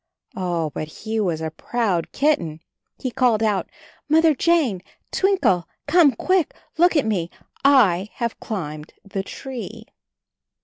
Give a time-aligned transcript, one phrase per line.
[0.35, 2.61] Oh, but he was a proud kitten.
[2.97, 3.69] He called out,
[4.09, 4.81] "Mother Jane,
[5.11, 6.55] Twinkle, come quick!
[6.79, 7.29] Look at me—
[7.87, 9.85] I have climbed the tree."